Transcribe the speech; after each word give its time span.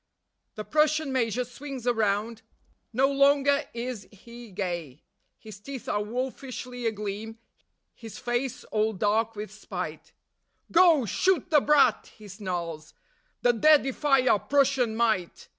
The 0.55 0.63
Prussian 0.65 1.13
Major 1.13 1.43
swings 1.45 1.85
around; 1.85 2.41
no 2.91 3.07
longer 3.07 3.65
is 3.71 4.07
he 4.11 4.49
gay. 4.49 5.03
His 5.37 5.59
teeth 5.59 5.87
are 5.87 6.01
wolfishly 6.01 6.87
agleam; 6.87 7.37
his 7.93 8.17
face 8.17 8.63
all 8.71 8.93
dark 8.93 9.35
with 9.35 9.51
spite: 9.51 10.11
"Go, 10.71 11.05
shoot 11.05 11.51
the 11.51 11.61
brat," 11.61 12.11
he 12.17 12.27
snarls, 12.27 12.95
"that 13.43 13.61
dare 13.61 13.77
defy 13.77 14.25
our 14.27 14.39
Prussian 14.39 14.95
might. 14.95 15.49